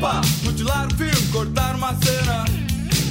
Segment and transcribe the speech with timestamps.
[0.00, 2.46] Epa, mutilar o filme, cortar uma cena.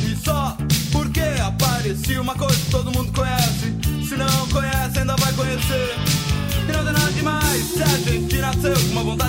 [0.07, 0.57] E só
[0.91, 3.75] porque aparecia uma coisa que todo mundo conhece.
[4.07, 5.95] Se não conhece, ainda vai conhecer.
[6.67, 9.28] E não tem nada demais se a gente nasceu com uma vontade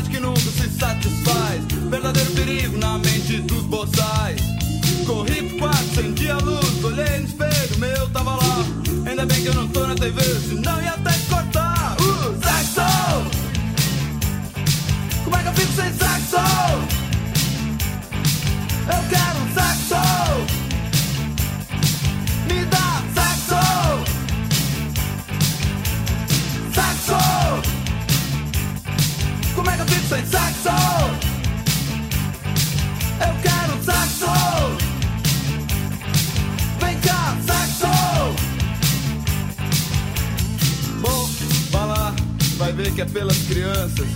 [43.90, 44.08] crianças.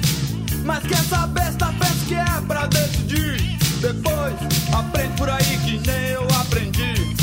[0.64, 3.58] Mas que essa besta pensa que é pra decidir.
[3.80, 4.34] Depois,
[4.72, 7.14] aprende por aí que nem eu aprendi.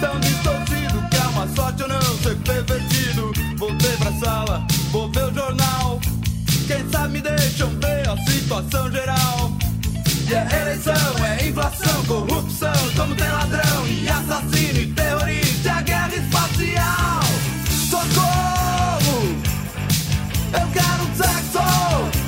[0.00, 3.32] Tão distorcido que é uma sorte eu não ser pervertido.
[3.56, 6.00] Voltei pra sala, vou ver o jornal.
[6.66, 9.52] Quem sabe me deixam ver a situação geral.
[10.28, 12.72] E é eleição, é inflação, corrupção.
[12.94, 17.27] Como tem ladrão e assassino e terrorista, é guerra espacial.
[20.52, 22.27] Eu quero sexo!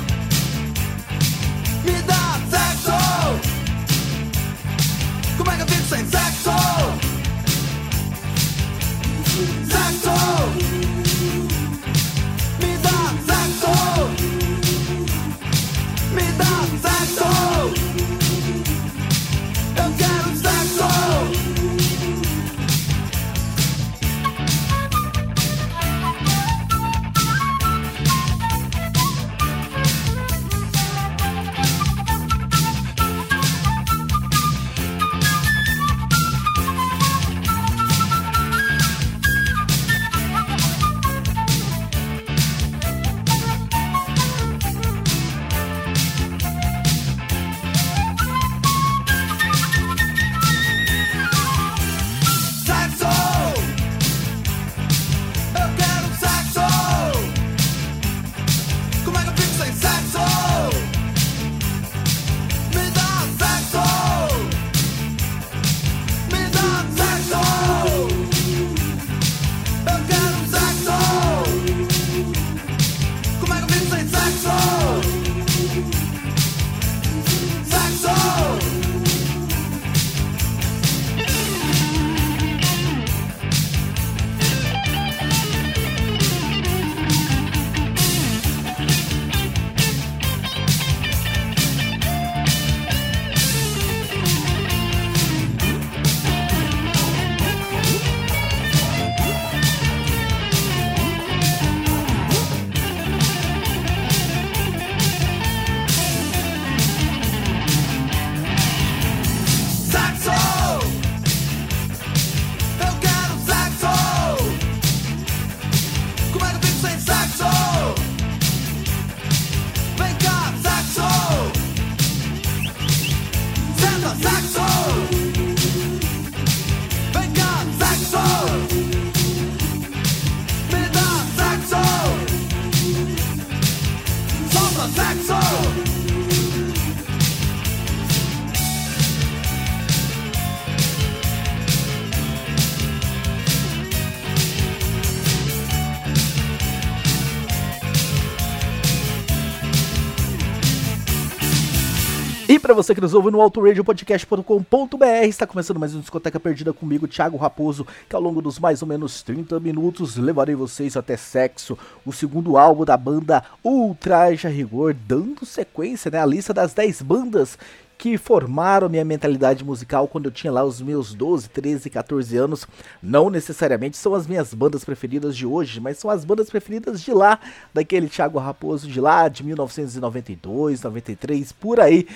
[152.71, 157.35] Pra você que nos ouve no autoradiopodcast.com.br, está começando mais um Discoteca Perdida comigo, Thiago
[157.35, 162.13] Raposo, que ao longo dos mais ou menos 30 minutos levarei vocês até Sexo, o
[162.13, 167.57] segundo álbum da banda Ultraja Rigor, dando sequência né, à lista das 10 bandas
[167.97, 172.65] que formaram minha mentalidade musical quando eu tinha lá os meus 12, 13, 14 anos.
[172.99, 177.11] Não necessariamente são as minhas bandas preferidas de hoje, mas são as bandas preferidas de
[177.11, 177.37] lá,
[177.71, 182.07] daquele Thiago Raposo de lá, de 1992, 93, por aí.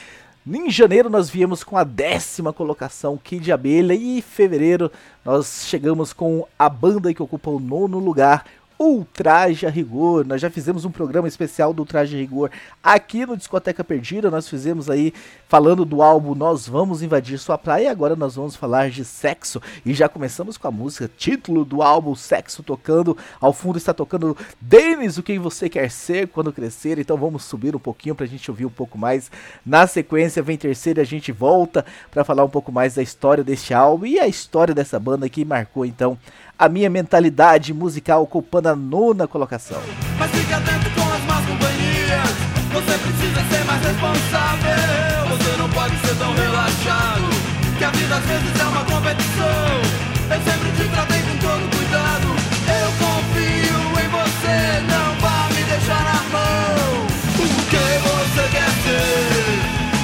[0.48, 4.92] Em janeiro nós viemos com a décima colocação Kid Abelha e em fevereiro
[5.24, 8.46] nós chegamos com a banda que ocupa o nono lugar,
[8.78, 10.26] Ultraje a Rigor.
[10.26, 12.50] Nós já fizemos um programa especial do Ultraje a Rigor
[12.84, 14.30] aqui no Discoteca Perdida.
[14.30, 15.14] Nós fizemos aí
[15.48, 17.86] falando do álbum Nós Vamos Invadir Sua Praia.
[17.86, 19.62] E agora nós vamos falar de sexo.
[19.86, 23.18] E já começamos com a música, título do álbum Sexo tocando.
[23.40, 27.00] Ao fundo está tocando Denis, o que você quer ser quando crescer.
[27.00, 29.32] Então vamos subir um pouquinho pra gente ouvir um pouco mais.
[29.66, 33.74] Na sequência, vem terceira, a gente volta para falar um pouco mais da história deste
[33.74, 36.18] álbum e a história dessa banda que marcou então
[36.58, 39.82] a minha mentalidade musical ocupando a nona colocação.
[40.18, 42.30] Mas fique atento com as más companhias.
[42.72, 45.28] Você precisa ser mais responsável.
[45.30, 47.30] Você não pode ser tão relaxado.
[47.78, 50.06] Que a vida às vezes é uma competição.
[50.32, 52.28] Eu sempre te tratei com todo cuidado.
[52.66, 57.06] Eu confio em você, não vá me deixar na mão.
[57.38, 59.60] O que você quer ser?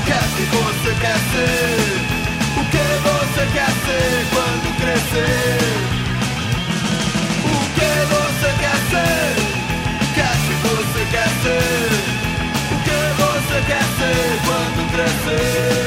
[0.06, 2.12] Quer que você quer ser?
[2.60, 5.71] O que você quer ser quando crescer?
[15.02, 15.81] Quando crescer.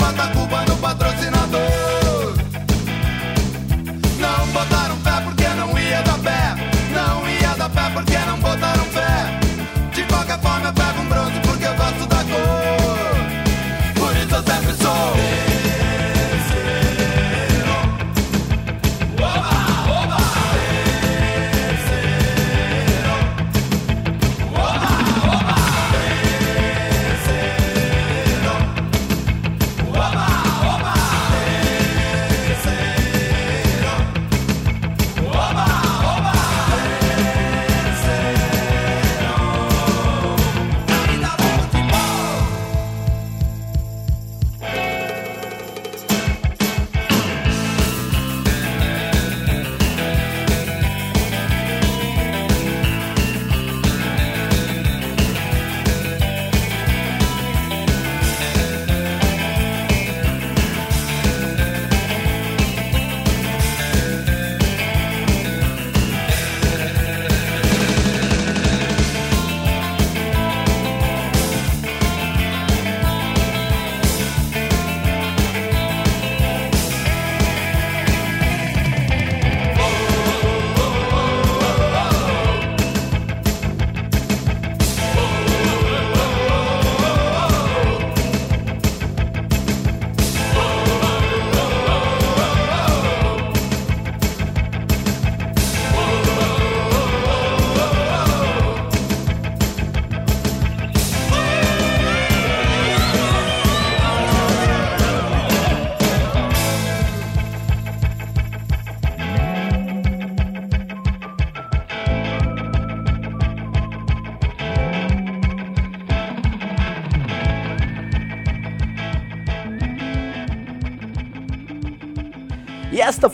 [0.00, 0.39] bota com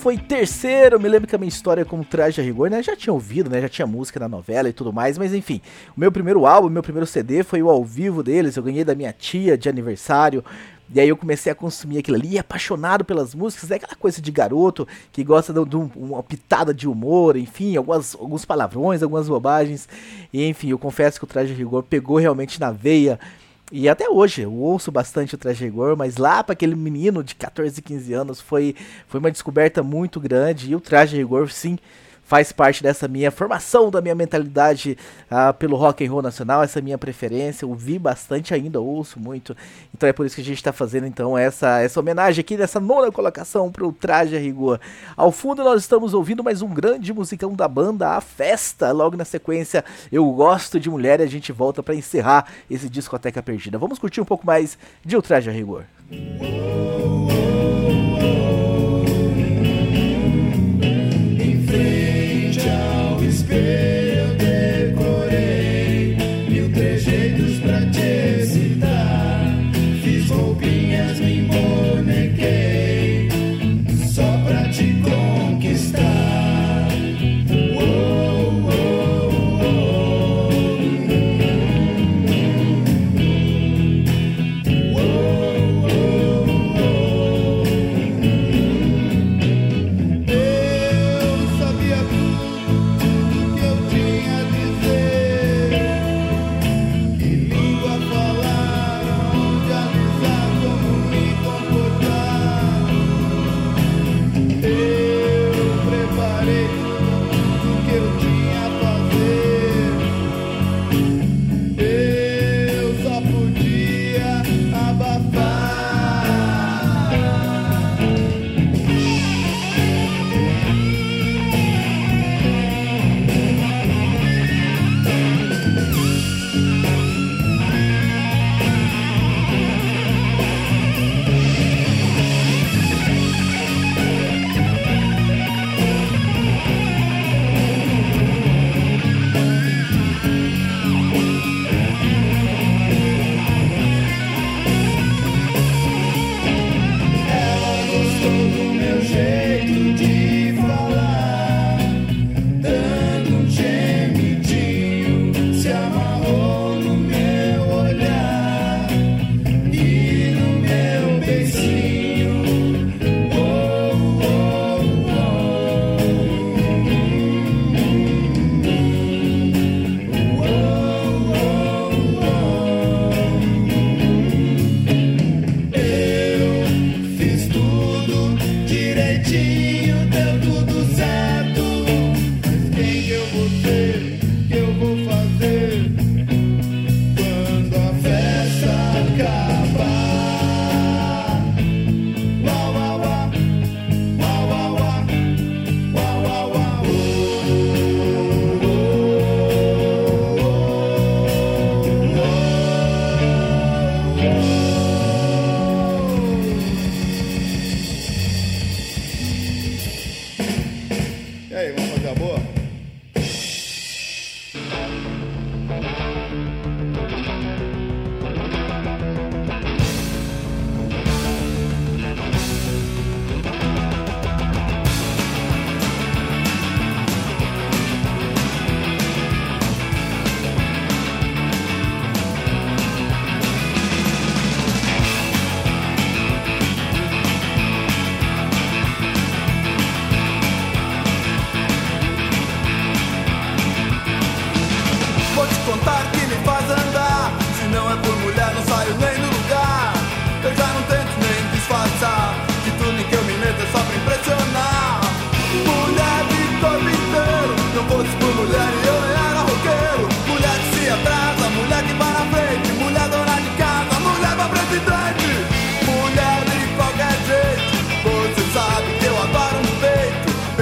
[0.07, 2.81] foi terceiro, me lembro que a minha história com Traje a Rigor, né?
[2.81, 3.61] Já tinha ouvido, né?
[3.61, 5.61] Já tinha música na novela e tudo mais, mas enfim.
[5.97, 8.95] O meu primeiro álbum, meu primeiro CD foi o ao vivo deles, eu ganhei da
[8.95, 10.45] minha tia de aniversário.
[10.95, 14.31] E aí eu comecei a consumir aquilo ali, apaixonado pelas músicas, é aquela coisa de
[14.31, 19.89] garoto que gosta de, de uma pitada de humor, enfim, algumas, alguns palavrões, algumas bobagens.
[20.33, 23.19] E enfim, eu confesso que o Traje a Rigor pegou realmente na veia
[23.73, 27.35] e até hoje eu ouço bastante o Traje Rigor, mas lá para aquele menino de
[27.35, 28.77] 14, 15 anos foi,
[29.09, 30.71] foi uma descoberta muito grande.
[30.71, 31.77] E o Traje Rigor, sim,
[32.27, 34.99] faz parte dessa minha formação, da minha mentalidade
[35.31, 37.65] ah, pelo rock and roll nacional, essa minha preferência.
[37.65, 39.57] Eu vi bastante ainda, ouço muito.
[39.95, 42.81] Então é por isso que a gente está fazendo então essa, essa homenagem aqui nessa
[42.81, 44.81] nona colocação para o Traje a Rigor.
[45.17, 48.91] Ao fundo nós estamos ouvindo mais um grande musicão da banda, A Festa.
[48.91, 53.43] Logo na sequência, Eu Gosto de Mulher e a gente volta para encerrar esse Discoteca
[53.43, 53.79] Perdida.
[53.79, 55.85] Vamos curtir um pouco mais de O Traje a Rigor.
[56.09, 57.46] oh,
[63.65, 63.96] day.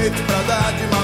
[0.05, 1.04] jeito pra dar de mal.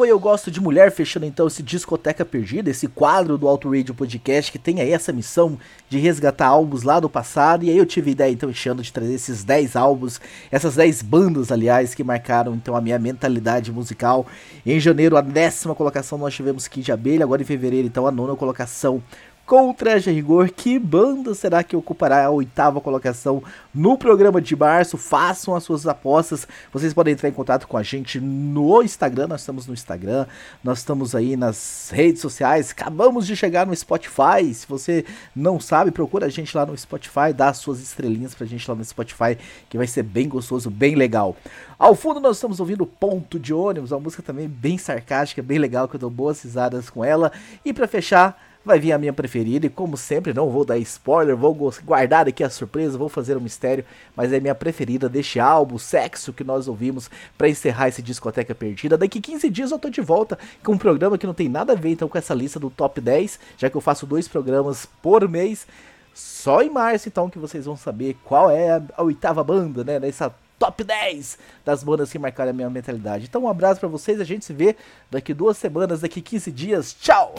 [0.00, 3.94] Foi Eu Gosto de Mulher, fechando então esse Discoteca Perdida, esse quadro do Auto Radio
[3.94, 5.58] Podcast que tem aí essa missão
[5.90, 7.66] de resgatar álbuns lá do passado.
[7.66, 10.18] E aí eu tive ideia então enchendo de trazer esses 10 álbuns,
[10.50, 14.24] essas 10 bandas, aliás, que marcaram então a minha mentalidade musical.
[14.64, 18.34] Em janeiro, a décima colocação nós tivemos Kid Abelha, agora em fevereiro, então a nona
[18.34, 19.02] colocação
[19.50, 20.48] com Traje Rigor.
[20.48, 23.42] Que banda será que ocupará a oitava colocação
[23.74, 24.96] no programa de março?
[24.96, 26.46] Façam as suas apostas.
[26.72, 29.26] Vocês podem entrar em contato com a gente no Instagram.
[29.26, 30.26] Nós estamos no Instagram,
[30.62, 32.70] nós estamos aí nas redes sociais.
[32.70, 34.54] Acabamos de chegar no Spotify.
[34.54, 38.46] Se você não sabe, procura a gente lá no Spotify, dá as suas estrelinhas pra
[38.46, 39.36] gente lá no Spotify,
[39.68, 41.36] que vai ser bem gostoso, bem legal.
[41.76, 45.88] Ao fundo nós estamos ouvindo Ponto de Ônibus, uma música também bem sarcástica, bem legal,
[45.88, 47.32] que eu dou boas risadas com ela.
[47.64, 51.36] E para fechar, vai vir a minha preferida e como sempre não vou dar spoiler,
[51.36, 55.78] vou guardar aqui a surpresa, vou fazer um mistério, mas é minha preferida deste álbum,
[55.78, 58.98] Sexo, que nós ouvimos para encerrar esse discoteca perdida.
[58.98, 61.76] Daqui 15 dias eu tô de volta com um programa que não tem nada a
[61.76, 65.26] ver então com essa lista do top 10, já que eu faço dois programas por
[65.28, 65.66] mês.
[66.12, 70.34] Só em março então que vocês vão saber qual é a, oitava banda, né, nessa
[70.58, 73.26] top 10 das bandas que marcaram a minha mentalidade.
[73.26, 74.76] Então um abraço para vocês, a gente se vê
[75.10, 76.92] daqui duas semanas, daqui 15 dias.
[76.92, 77.34] Tchau!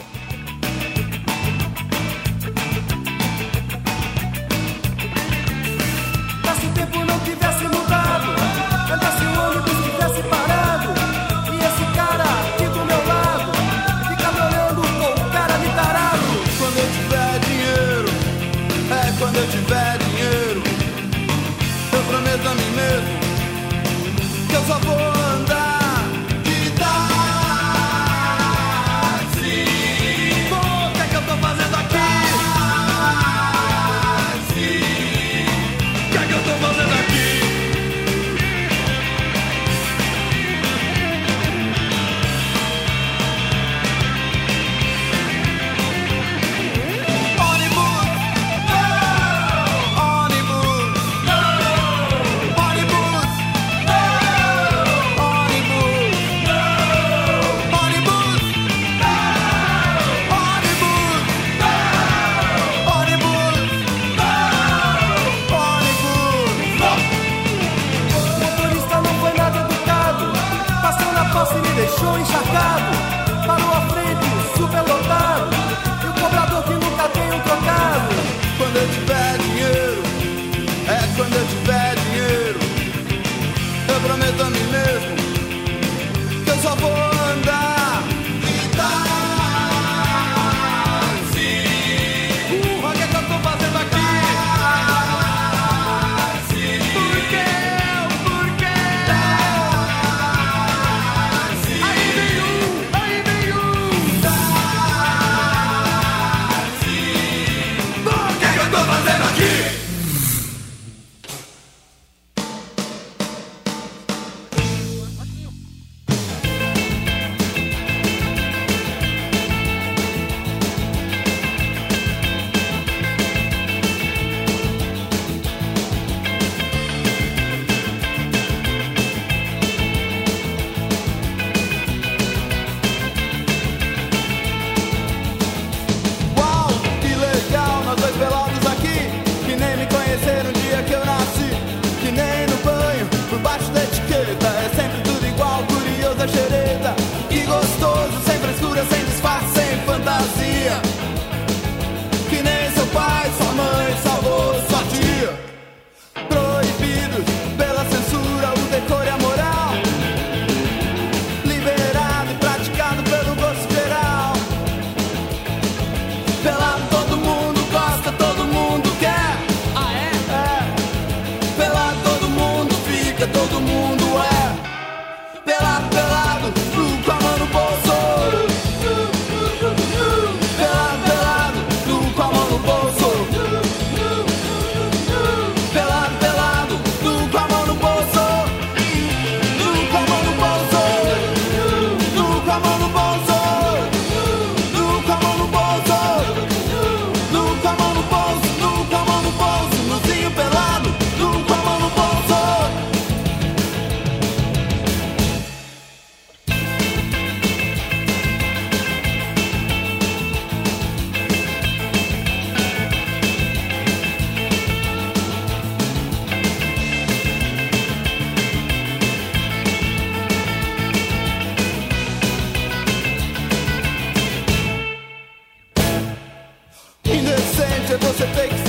[228.02, 228.61] você tem que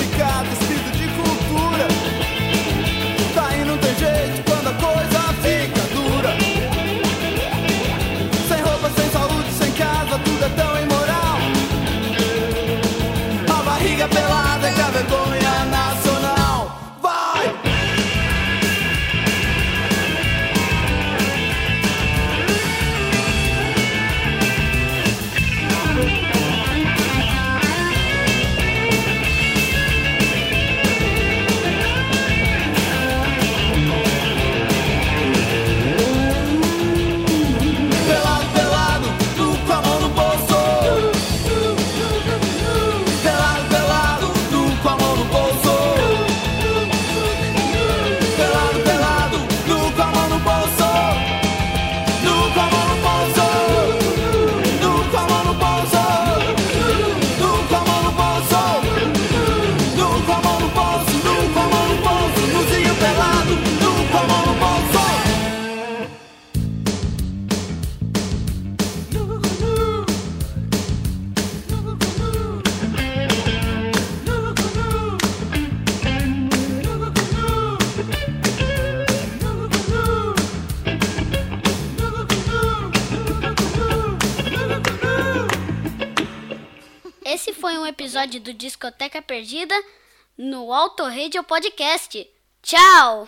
[88.33, 89.75] episódio do Discoteca Perdida
[90.37, 92.27] no Auto Radio Podcast.
[92.61, 93.27] Tchau!